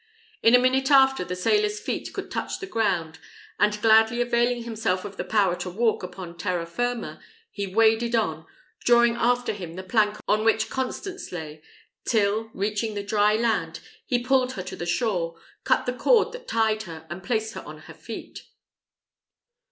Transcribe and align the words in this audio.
In 0.41 0.55
a 0.55 0.59
minute 0.59 0.89
after, 0.89 1.23
the 1.23 1.35
sailor's 1.35 1.79
feet 1.79 2.11
could 2.11 2.31
touch 2.31 2.57
the 2.57 2.65
ground; 2.65 3.19
and 3.59 3.79
gladly 3.83 4.19
availing 4.19 4.63
himself 4.63 5.05
of 5.05 5.15
the 5.15 5.23
power 5.23 5.55
to 5.57 5.69
walk 5.69 6.01
upon 6.01 6.39
terra 6.39 6.65
firma, 6.65 7.21
he 7.51 7.67
waded 7.67 8.15
on, 8.15 8.47
drawing 8.83 9.13
after 9.15 9.53
him 9.53 9.75
the 9.75 9.83
plank 9.83 10.17
on 10.27 10.43
which 10.43 10.71
Constance 10.71 11.31
lay 11.31 11.61
till, 12.03 12.49
reaching 12.55 12.95
the 12.95 13.03
dry 13.03 13.35
land, 13.35 13.79
he 14.03 14.17
pulled 14.23 14.53
her 14.53 14.63
to 14.63 14.75
the 14.75 14.87
shore, 14.87 15.37
cut 15.65 15.85
the 15.85 15.93
cord 15.93 16.31
that 16.31 16.47
tied 16.47 16.81
her, 16.89 17.05
and 17.07 17.21
placed 17.21 17.53
her 17.53 17.61
on 17.61 17.81
her 17.81 17.93
feet. 17.93 18.47